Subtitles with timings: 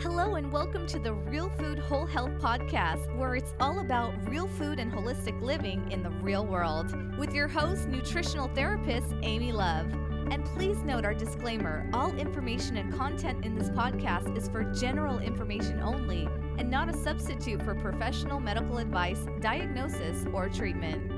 [0.00, 4.46] Hello, and welcome to the Real Food Whole Health Podcast, where it's all about real
[4.46, 9.92] food and holistic living in the real world, with your host, nutritional therapist Amy Love.
[10.30, 15.18] And please note our disclaimer all information and content in this podcast is for general
[15.18, 16.28] information only
[16.58, 21.17] and not a substitute for professional medical advice, diagnosis, or treatment.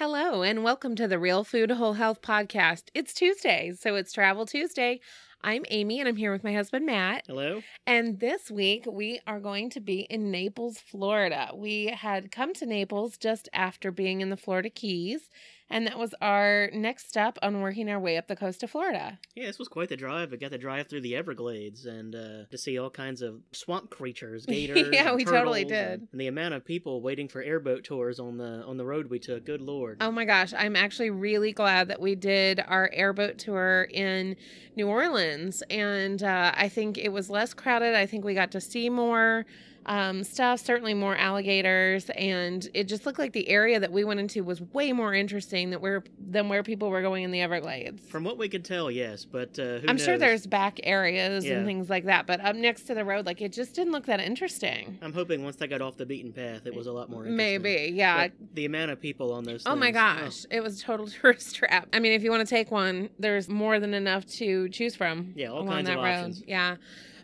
[0.00, 2.84] Hello, and welcome to the Real Food Whole Health Podcast.
[2.94, 5.00] It's Tuesday, so it's Travel Tuesday.
[5.42, 7.24] I'm Amy, and I'm here with my husband, Matt.
[7.26, 7.60] Hello.
[7.86, 11.50] And this week, we are going to be in Naples, Florida.
[11.54, 15.28] We had come to Naples just after being in the Florida Keys,
[15.70, 19.18] and that was our next step on working our way up the coast of Florida.
[19.36, 20.32] Yeah, this was quite the drive.
[20.32, 23.88] We got to drive through the Everglades and uh, to see all kinds of swamp
[23.88, 24.88] creatures, gators.
[24.92, 26.00] Yeah, we totally did.
[26.00, 29.08] And, and the amount of people waiting for airboat tours on the on the road
[29.08, 29.46] we took.
[29.46, 29.98] Good lord.
[30.00, 34.36] Oh my gosh, I'm actually really glad that we did our airboat tour in
[34.76, 35.62] New Orleans.
[35.70, 37.94] And uh, I think it was less crowded.
[37.94, 39.46] I think we got to see more
[39.86, 42.10] um, stuff, certainly more alligators.
[42.10, 45.70] And it just looked like the area that we went into was way more interesting
[45.70, 48.02] than where, than where people were going in the Everglades.
[48.08, 51.54] From what we could tell, yes, but uh, who I'm sure there's back areas Yeah.
[51.54, 54.06] and things like that, but up next to the road, like it just didn't look
[54.06, 54.98] that interesting.
[55.02, 57.26] I'm hoping once they got off the beaten path, it was a lot more.
[57.26, 57.36] Interesting.
[57.62, 58.28] Maybe, yeah.
[58.28, 59.62] But the amount of people on those.
[59.66, 61.88] Oh my things, gosh, it was a total tourist trap.
[61.92, 65.32] I mean, if you want to take one, there's more than enough to choose from.
[65.34, 66.10] Yeah, all along kinds that of road.
[66.12, 66.42] options.
[66.46, 66.76] Yeah.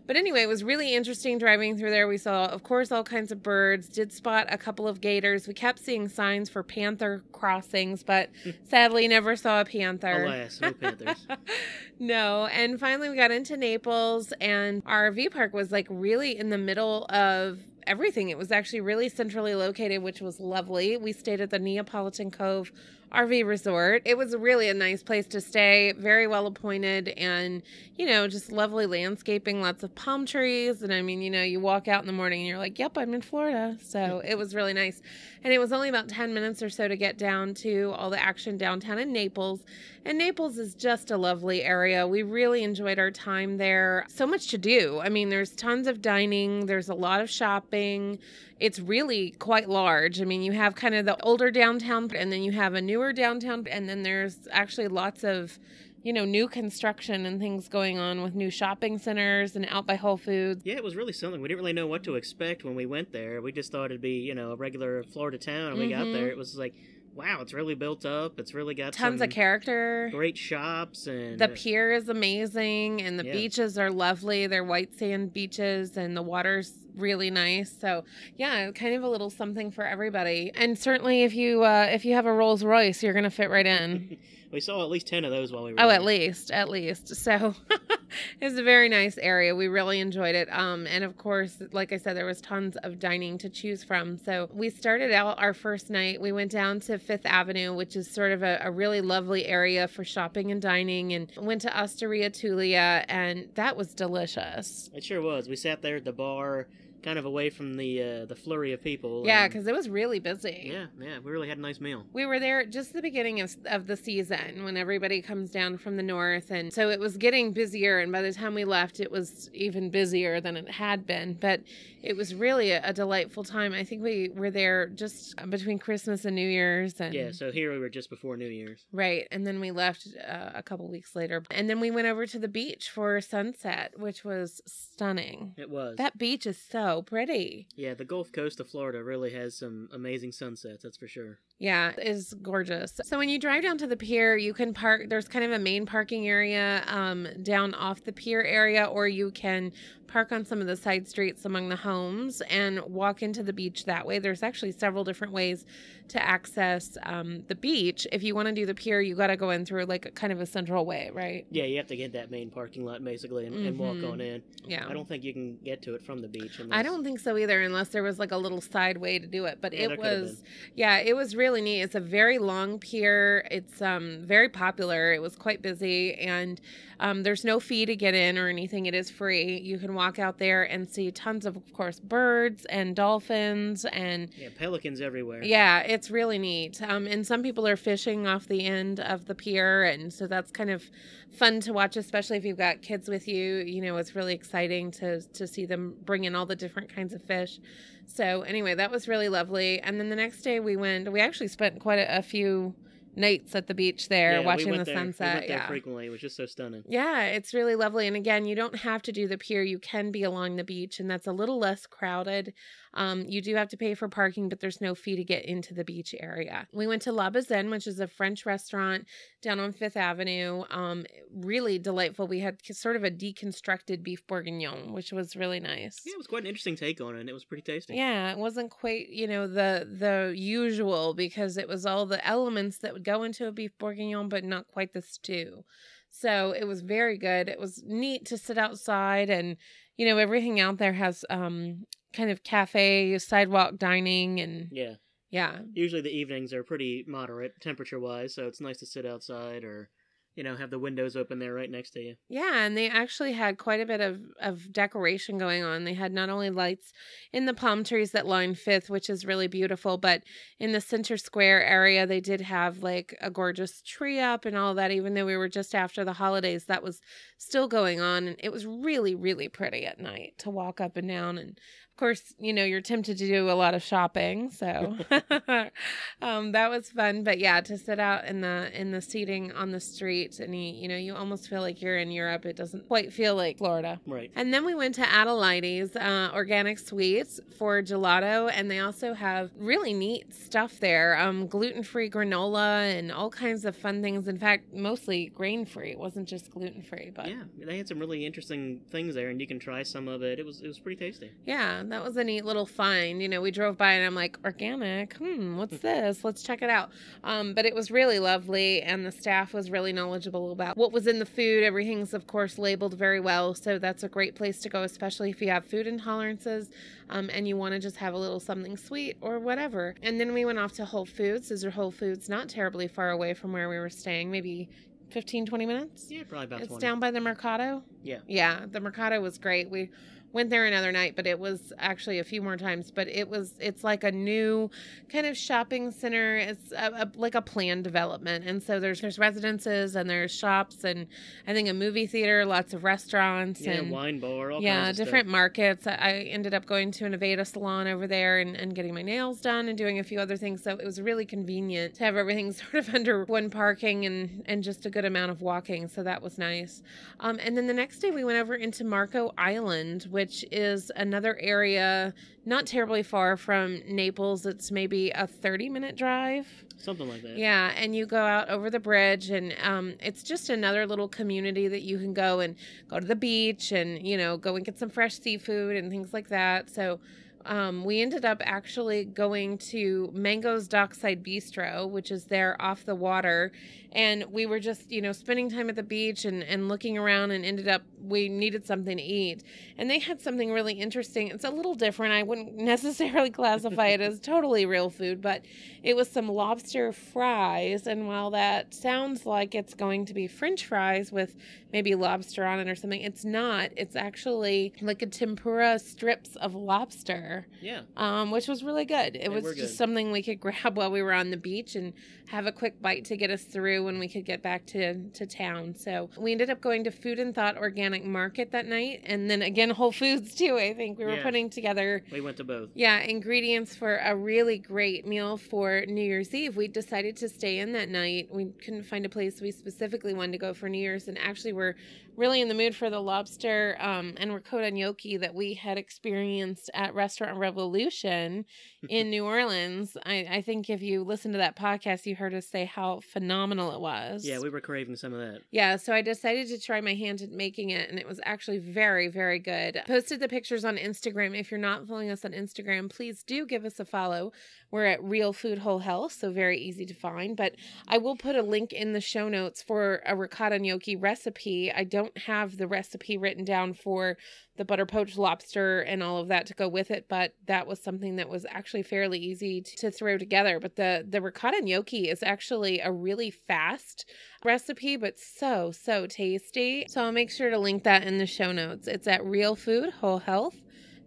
[0.06, 2.06] But anyway, it was really interesting driving through there.
[2.06, 5.48] We saw, of course, all kinds of birds, did spot a couple of gators.
[5.48, 8.30] We kept seeing signs for panther crossings, but
[8.68, 10.24] sadly never saw a panther.
[10.24, 11.26] Alas, no panthers.
[11.98, 12.46] no.
[12.46, 16.58] And finally, we got into Naples, and our RV park was like really in the
[16.58, 18.28] middle of everything.
[18.28, 20.96] It was actually really centrally located, which was lovely.
[20.96, 22.72] We stayed at the Neapolitan Cove
[23.12, 24.02] RV Resort.
[24.04, 27.62] It was really a nice place to stay, very well appointed, and
[27.96, 30.82] you know, just lovely landscaping, lots of palm trees.
[30.82, 32.98] And I mean, you know, you walk out in the morning and you're like, yep,
[32.98, 33.78] I'm in Florida.
[33.82, 35.00] So it was really nice.
[35.42, 38.22] And it was only about 10 minutes or so to get down to all the
[38.22, 39.60] action downtown in Naples.
[40.04, 42.06] And Naples is just a lovely area.
[42.06, 44.04] We really enjoyed our time there.
[44.08, 45.00] So much to do.
[45.02, 48.18] I mean, there's tons of dining, there's a lot of shopping.
[48.58, 50.20] It's really quite large.
[50.20, 53.12] I mean, you have kind of the older downtown, and then you have a newer
[53.12, 55.58] downtown, and then there's actually lots of
[56.02, 59.96] you know, new construction and things going on with new shopping centers and out by
[59.96, 60.62] Whole Foods.
[60.64, 61.40] Yeah, it was really something.
[61.40, 63.42] We didn't really know what to expect when we went there.
[63.42, 65.72] We just thought it'd be, you know, a regular Florida town.
[65.72, 66.12] And we got Mhm.
[66.12, 66.74] there, it was like,
[67.16, 68.38] wow, it's really built up.
[68.38, 70.08] It's really got Tons of character.
[70.12, 73.32] great shops and The pier is amazing and the Yeah.
[73.32, 74.46] beaches are lovely.
[74.46, 77.74] They're white sand beaches and the water's really nice.
[77.78, 78.04] So
[78.36, 80.52] yeah, kind of a little something for everybody.
[80.54, 83.66] And certainly if you uh, if you have a Rolls Royce, you're gonna fit right
[83.66, 84.18] in.
[84.52, 85.80] we saw at least ten of those while we were.
[85.80, 85.96] Oh, there.
[85.96, 87.14] at least, at least.
[87.16, 87.54] So
[88.40, 89.54] it's a very nice area.
[89.54, 90.48] We really enjoyed it.
[90.52, 94.16] Um, and of course, like I said, there was tons of dining to choose from.
[94.16, 96.20] So we started out our first night.
[96.20, 99.88] We went down to Fifth Avenue, which is sort of a, a really lovely area
[99.88, 104.90] for shopping and dining, and went to Osteria Tulia, and that was delicious.
[104.94, 105.48] It sure was.
[105.48, 106.68] We sat there at the bar,
[107.06, 109.22] kind of away from the uh, the flurry of people.
[109.24, 110.70] Yeah, because it was really busy.
[110.72, 112.04] yeah, yeah, we really had a nice meal.
[112.12, 115.96] We were there just the beginning of, of the season when everybody comes down from
[115.96, 116.50] the north.
[116.50, 118.00] And so it was getting busier.
[118.00, 121.34] And by the time we left, it was even busier than it had been.
[121.34, 121.60] But
[122.02, 123.72] it was really a, a delightful time.
[123.72, 127.00] I think we were there just between Christmas and New Year's.
[127.00, 128.84] And Yeah, so here we were just before New Year's.
[128.92, 129.28] Right.
[129.30, 131.44] And then we left uh, a couple weeks later.
[131.52, 135.54] And then we went over to the beach for sunset, which was stunning.
[135.56, 135.96] It was.
[135.98, 137.66] That beach is so pretty.
[137.76, 140.82] Yeah, the Gulf Coast of Florida really has some amazing sunsets.
[140.82, 141.38] That's for sure.
[141.58, 143.00] Yeah, it's gorgeous.
[143.04, 145.08] So when you drive down to the pier, you can park.
[145.08, 149.30] There's kind of a main parking area um, down off the pier area, or you
[149.30, 149.72] can
[150.06, 153.86] park on some of the side streets among the homes and walk into the beach
[153.86, 154.18] that way.
[154.18, 155.64] There's actually several different ways
[156.08, 158.06] to access um, the beach.
[158.12, 160.10] If you want to do the pier, you got to go in through like a
[160.12, 161.46] kind of a central way, right?
[161.50, 164.12] Yeah, you have to get that main parking lot basically and, and walk Mhm.
[164.12, 164.42] on in.
[164.64, 164.86] Yeah.
[164.88, 166.60] I don't think you can get to it from the beach.
[166.70, 169.44] I don't think so either, unless there was like a little side way to do
[169.44, 169.58] it.
[169.60, 170.42] But Yeah, it was,
[170.74, 171.82] yeah, it was really neat.
[171.82, 173.46] It's a very long pier.
[173.50, 175.12] It's um very popular.
[175.12, 176.60] It was quite busy, and
[176.98, 178.86] um, there's no fee to get in or anything.
[178.86, 179.58] It is free.
[179.60, 184.30] You can walk out there and see tons of, of course, birds and dolphins and
[184.38, 185.42] Yeah, pelicans everywhere.
[185.42, 186.80] yeah, it's really neat.
[186.82, 190.50] Um, and some people are fishing off the end of the pier, and so that's
[190.50, 190.84] kind of
[191.30, 193.56] fun to watch, especially if you've got kids with you.
[193.56, 197.12] You know, it's really exciting to to see them bring in all the different kinds
[197.14, 197.60] of fish.
[198.06, 199.80] So anyway, that was really lovely.
[199.80, 201.10] And then the next day we went.
[201.12, 202.74] We actually spent quite a, a few
[203.16, 205.34] nights at the beach there Yeah, we watching went the there- We sunset.
[205.34, 205.66] went there yeah.
[205.66, 206.06] frequently.
[206.06, 206.82] It was just so stunning.
[206.88, 208.06] Yeah, it's really lovely.
[208.06, 209.62] And again, you don't have to do the pier.
[209.62, 212.52] You can be along the beach, and that's a little less crowded.
[212.94, 215.74] Um, you do have to pay for parking, but there's no fee to get into
[215.74, 216.66] the beach area.
[216.72, 219.04] We went to La Bazin, which is a French restaurant
[219.42, 220.64] down on Fifth Avenue.
[220.70, 221.04] Um,
[221.34, 222.26] really delightful.
[222.26, 226.00] We had sort of a deconstructed beef bourguignon, which was really nice.
[226.06, 227.20] Yeah, it was quite an interesting take on it.
[227.20, 227.96] and It was pretty tasty.
[227.96, 232.78] Yeah, it wasn't quite, you know, the the usual because it was all the elements
[232.78, 235.64] that would go into a beef bourguignon, but not quite the stew.
[236.10, 237.48] So it was very good.
[237.48, 239.56] It was neat to sit outside and,
[239.98, 244.94] you know, everything out there has um kind of cafe, sidewalk dining and Yeah.
[245.30, 245.58] yeah.
[245.74, 249.90] Usually the evenings are pretty moderate temperature wise, so it's nice to sit outside or,
[250.36, 252.14] you know, have the windows open there right next to you.
[252.28, 255.84] Yeah, and they actually had quite a bit of, of decoration going on.
[255.84, 256.92] They had not only lights
[257.32, 260.22] in the palm trees that line Fifth, which is really beautiful, but
[260.60, 264.74] in the center square area, they did have like a gorgeous tree up and all
[264.74, 264.90] that.
[264.90, 267.00] Even though we were just after the holidays, that was
[267.38, 268.28] still going on.
[268.28, 271.38] And it was really, really pretty at night to walk up and down.
[271.38, 271.58] And
[271.96, 274.50] of course, you know, you're tempted to do a lot of shopping.
[274.50, 274.98] So
[276.20, 277.24] um, that was fun.
[277.24, 280.74] But yeah, to sit out in the in the seating on the street and you,
[280.74, 282.44] you know, you almost feel like you're in Europe.
[282.44, 283.98] It doesn't quite feel like Florida.
[284.06, 284.30] Right.
[284.36, 289.50] And then we went to Adelaide's uh, Organic Sweets for gelato, and they also have
[289.56, 294.28] really neat stuff there um, gluten free granola and all kinds of fun things.
[294.28, 295.92] In fact, mostly grain free.
[295.92, 299.40] It wasn't just gluten free, but Yeah, they had some really interesting things there, and
[299.40, 300.38] you can try some of it.
[300.38, 301.30] It was it was pretty tasty.
[301.46, 303.20] Yeah, that was a neat little find.
[303.22, 305.14] You know, we drove by and I'm like, organic.
[305.16, 306.24] Hmm, what's this?
[306.24, 306.90] Let's check it out.
[307.24, 311.06] Um, but it was really lovely, and the staff was really knowledgeable about what was
[311.06, 311.62] in the food.
[311.64, 315.40] Everything's, of course, labeled very well, so that's a great place to go, especially if
[315.40, 316.68] you have food intolerances
[317.10, 319.94] um, and you want to just have a little something sweet or whatever.
[320.02, 321.48] And then we went off to Whole Foods.
[321.48, 324.68] These are Whole Foods not terribly far away from where we were staying, maybe
[325.10, 326.06] 15, 20 minutes.
[326.10, 326.80] Yeah, probably about It's 20.
[326.80, 327.82] down by the Mercado.
[328.02, 328.18] Yeah.
[328.26, 329.70] Yeah, the Mercado was great.
[329.70, 329.90] We
[330.36, 332.92] went there another night, but it was actually a few more times.
[332.92, 334.70] But it was it's like a new
[335.08, 336.36] kind of shopping center.
[336.36, 340.84] It's a, a, like a planned development, and so there's there's residences and there's shops
[340.84, 341.06] and
[341.46, 345.00] I think a movie theater, lots of restaurants Yeah, and wine bar, all yeah, kinds
[345.00, 345.32] of different Stuff.
[345.32, 345.86] markets.
[345.86, 349.02] I, I ended up going to an Aveda salon over there and, and getting my
[349.02, 350.62] nails done and doing a few other things.
[350.62, 354.62] So it was really convenient to have everything sort of under one parking and, and
[354.62, 355.88] just a good amount of walking.
[355.88, 356.82] So that was nice.
[357.20, 361.36] Um, and then the next day we went over into Marco Island, which is another
[361.40, 362.14] area
[362.44, 364.46] not terribly far from Naples.
[364.46, 366.46] It's maybe a 30 minute drive.
[366.78, 367.36] Something like that.
[367.36, 371.68] Yeah, and you go out over the bridge, and um, it's just another little community
[371.68, 372.54] that you can go and
[372.88, 376.12] go to the beach and, you know, go and get some fresh seafood and things
[376.12, 376.70] like that.
[376.70, 377.00] So
[377.46, 382.94] um, we ended up actually going to Mango's Dockside Bistro, which is there off the
[382.94, 383.52] water.
[383.92, 387.30] And we were just, you know, spending time at the beach and, and looking around
[387.30, 389.42] and ended up, we needed something to eat.
[389.78, 391.28] And they had something really interesting.
[391.28, 392.12] It's a little different.
[392.12, 395.42] I wouldn't necessarily classify it as totally real food, but
[395.82, 397.86] it was some lobster fries.
[397.86, 401.36] And while that sounds like it's going to be french fries with
[401.76, 403.68] maybe lobster on it or something, it's not.
[403.76, 407.82] It's actually like a tempura strips of lobster Yeah.
[407.98, 409.14] um, which was really good.
[409.14, 409.68] It They was just good.
[409.76, 411.92] something we could grab while we were on the beach and
[412.28, 415.26] have a quick bite to get us through when we could get back to, to
[415.26, 415.74] town.
[415.76, 419.42] So we ended up going to Food and Thought Organic Market that night, and then
[419.42, 420.56] again Whole Foods too.
[420.56, 421.22] I think we were Yeah.
[421.22, 422.02] putting together.
[422.10, 422.70] We went to both.
[422.74, 426.56] Yeah, ingredients for a really great meal for New Year's Eve.
[426.56, 428.28] We decided to stay in that night.
[428.32, 431.52] We couldn't find a place we specifically wanted to go for New Year's, and actually
[431.52, 431.76] we're were
[432.16, 436.70] really in the mood for the lobster um, and ricotta gnocchi that we had experienced
[436.74, 438.44] at Restaurant Revolution
[438.88, 439.96] in New Orleans.
[440.04, 443.72] I, I think if you listen to that podcast, you heard us say how phenomenal
[443.72, 444.24] it was.
[444.24, 445.40] Yeah, we were craving some of that.
[445.50, 448.58] Yeah, so I decided to try my hand at making it, and it was actually
[448.58, 449.80] very, very good.
[449.86, 451.38] Posted the pictures on Instagram.
[451.38, 454.32] If you're not following us on Instagram, please do give us a follow.
[454.70, 457.36] We're at Real Food Whole Health, so very easy to find.
[457.36, 457.54] But
[457.86, 461.72] I will put a link in the show notes for a ricotta gnocchi recipe.
[461.72, 464.16] I don't have the recipe written down for
[464.56, 467.82] the butter poached lobster and all of that to go with it, but that was
[467.82, 470.58] something that was actually fairly easy to, to throw together.
[470.60, 474.06] But the the ricotta gnocchi is actually a really fast
[474.44, 476.86] recipe, but so so tasty.
[476.88, 478.88] So I'll make sure to link that in the show notes.
[478.88, 480.56] It's at Real Food Whole Health.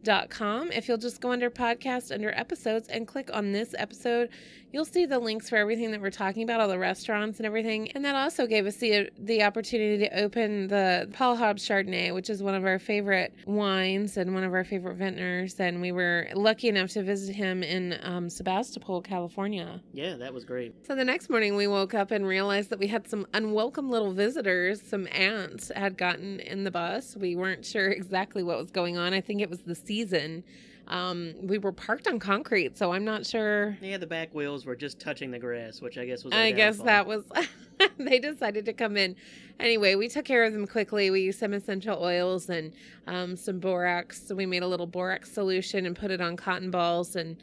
[0.06, 4.30] If you'll just go under podcast, under episodes, and click on this episode,
[4.72, 7.92] you'll see the links for everything that we're talking about, all the restaurants and everything.
[7.92, 12.30] And that also gave us the the opportunity to open the Paul Hobbs Chardonnay, which
[12.30, 15.60] is one of our favorite wines and one of our favorite vintners.
[15.60, 19.82] And we were lucky enough to visit him in um, Sebastopol, California.
[19.94, 20.86] Yeah, that was great.
[20.86, 24.14] So the next morning we woke up and realized that we had some unwelcome little
[24.14, 24.82] visitors.
[24.82, 27.16] Some ants had gotten in the bus.
[27.16, 29.14] We weren't sure exactly what was going on.
[29.14, 30.44] I think it was the season.
[30.90, 33.78] Um, we were parked on concrete, so I'm not sure.
[33.82, 36.34] Yeah, the back wheels were just touching the grass, which I guess was.
[36.34, 37.24] I guess that was.
[37.98, 39.16] they decided to come in.
[39.60, 41.12] Anyway, we took care of them quickly.
[41.12, 42.74] We used some essential oils and
[43.08, 44.28] um, some borax.
[44.28, 47.38] So we made a little borax solution and put it on cotton balls and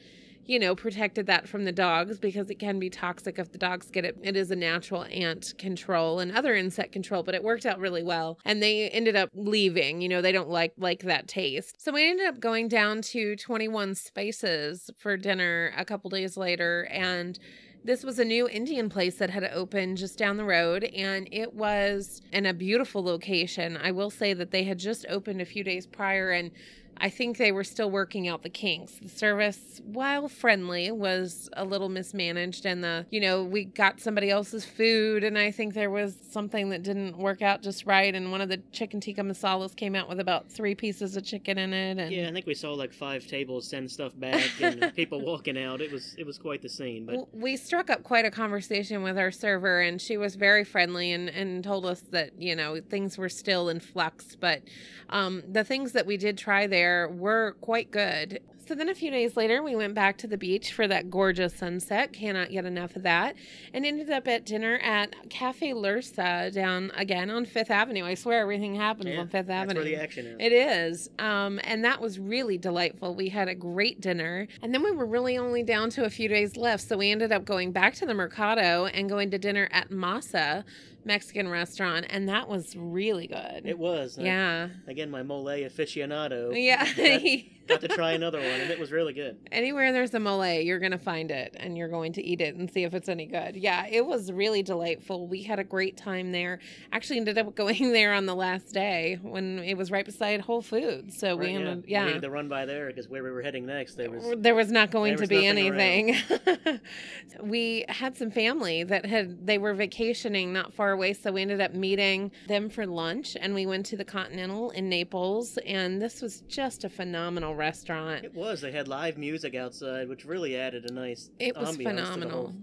[0.46, 3.90] you know, protected that from the dogs because it can be toxic if the dogs
[3.90, 4.16] get it.
[4.22, 8.02] It is a natural ant control and other insect control, but it worked out really
[8.02, 8.38] well.
[8.44, 10.00] And they ended up leaving.
[10.00, 11.82] You know, they don't like like that taste.
[11.82, 16.88] So we ended up going down to 21 Spices for dinner a couple days later
[16.90, 17.38] and
[17.86, 21.54] this was a new Indian place that had opened just down the road, and it
[21.54, 23.76] was in a beautiful location.
[23.76, 26.50] I will say that they had just opened a few days prior, and
[26.98, 28.92] I think they were still working out the kinks.
[29.00, 34.30] The service, while friendly, was a little mismanaged, and the you know we got somebody
[34.30, 38.14] else's food, and I think there was something that didn't work out just right.
[38.14, 41.58] And one of the chicken tikka masalas came out with about three pieces of chicken
[41.58, 44.94] in it, and Yeah, I think we saw like five tables send stuff back and
[44.96, 45.80] people walking out.
[45.80, 47.06] It was it was quite the scene.
[47.06, 51.12] But we struck up quite a conversation with our server and she was very friendly
[51.12, 54.62] and, and told us that you know things were still in flux but
[55.10, 59.12] um, the things that we did try there were quite good so then a few
[59.12, 62.96] days later we went back to the beach for that gorgeous sunset cannot get enough
[62.96, 63.36] of that
[63.72, 68.40] and ended up at dinner at cafe Lurcat down again on fifth avenue i swear
[68.40, 70.36] everything happens yeah, on fifth that's avenue where the action is.
[70.38, 71.10] it is.
[71.18, 73.14] Um, and that was really delightful.
[73.14, 74.46] We had a great dinner.
[74.62, 76.86] And then we were really only down to a few days left.
[76.86, 80.64] So we ended up going back to the Mercado and going to dinner at Masa
[81.06, 82.06] Mexican restaurant.
[82.10, 83.62] And that was really good.
[83.64, 84.18] It was.
[84.18, 84.68] I- yeah.
[84.86, 86.52] again, my mole aficionado.
[86.54, 86.84] Yeah.
[86.84, 89.36] Got, got to try another one, and it was really good.
[89.52, 92.54] Anywhere there's a mole, you're going to find it and you're going to eat it
[92.56, 93.56] and see if it's any good.
[93.56, 95.26] Yeah, it was really delightful.
[95.28, 96.58] We had a great time there.
[96.92, 100.62] Actually, ended up going there on the last day when it was right beside Whole
[100.62, 101.18] Foods.
[101.18, 102.06] So we Right, ended, We yeah.
[102.06, 104.24] needed to run by there because where we were heading next, there was.
[104.38, 106.16] there was not going to be anything.
[107.42, 111.60] we had some family that had they were vacationing not far away, so we ended
[111.60, 116.20] up meeting them for lunch and we went to the Continental in Naples and this
[116.20, 118.24] was just a phenomenal restaurant.
[118.24, 118.60] It was.
[118.60, 121.30] They had live music outside, which really added a nice.
[121.38, 122.42] It was ambiance to the phenomenal.
[122.46, 122.54] whole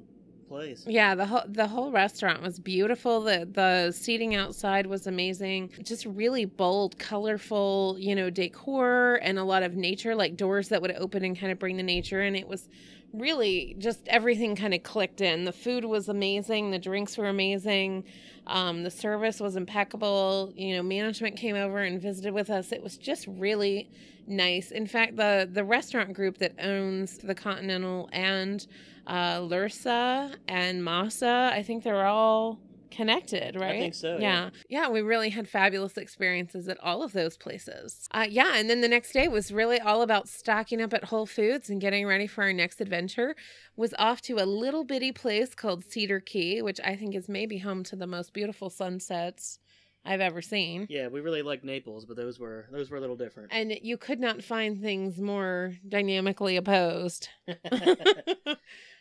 [0.50, 0.84] place.
[0.86, 3.22] Yeah, the whole the whole restaurant was beautiful.
[3.22, 5.72] The the seating outside was amazing.
[5.82, 10.82] Just really bold, colorful, you know, decor and a lot of nature, like doors that
[10.82, 12.36] would open and kind of bring the nature in.
[12.36, 12.70] It was
[13.14, 15.46] really just everything kind of clicked in.
[15.46, 18.04] The food was amazing, the drinks were amazing.
[18.46, 20.52] Um, the service was impeccable.
[20.56, 22.74] You know, management came over and visited with us.
[22.74, 23.90] It was just really
[24.28, 24.72] nice.
[24.72, 28.66] In fact, the the restaurant group that owns the Continental and
[29.08, 32.60] uh, Lurcat and Masa, I think they're all
[32.94, 33.76] connected, right?
[33.76, 34.50] I think so, Yeah.
[34.70, 34.90] yeah.
[34.90, 38.08] we really had fabulous experiences at all of those places.
[38.12, 41.26] Uh, yeah, and then the next day was really all about stocking up at Whole
[41.26, 43.36] Foods and getting ready for our next adventure.
[43.76, 47.58] Was off to a little bitty place called Cedar Key, which I think is maybe
[47.58, 49.60] home to the most beautiful sunsets
[50.06, 50.88] I've ever seen.
[50.90, 53.50] Yeah, we really liked Naples, but those were those were a little different.
[53.54, 57.30] And you could not find things more dynamically opposed.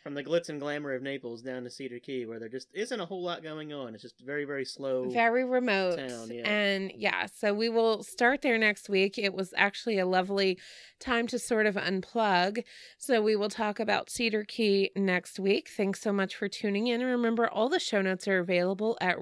[0.03, 2.99] From the glitz and glamour of Naples down to Cedar Key, where there just isn't
[2.99, 3.93] a whole lot going on.
[3.93, 5.09] It's just very, very slow.
[5.09, 5.97] Very remote.
[5.97, 6.49] town, yeah.
[6.49, 9.17] And yeah, so we will start there next week.
[9.17, 10.59] It was actually a lovely
[10.99, 12.63] time to sort of unplug.
[12.97, 15.69] So we will talk about Cedar Key next week.
[15.69, 16.99] Thanks so much for tuning in.
[16.99, 19.21] And remember, all the show notes are available at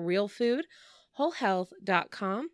[1.22, 2.50] realfoodwholehealth.com.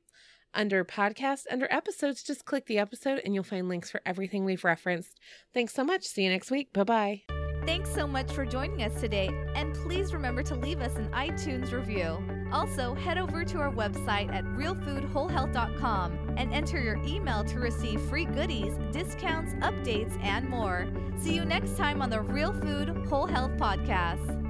[0.54, 4.64] Under podcast, under episodes, just click the episode and you'll find links for everything we've
[4.64, 5.20] referenced.
[5.54, 6.04] Thanks so much.
[6.04, 6.74] See you next week.
[6.74, 7.22] Bye bye.
[7.66, 11.74] Thanks so much for joining us today, and please remember to leave us an iTunes
[11.74, 12.18] review.
[12.50, 18.24] Also, head over to our website at realfoodwholehealth.com and enter your email to receive free
[18.24, 20.88] goodies, discounts, updates, and more.
[21.20, 24.47] See you next time on the Real Food Whole Health Podcast.